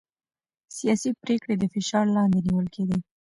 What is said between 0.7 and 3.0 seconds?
سياسي پرېکړې د فشار لاندې نيول کېدې.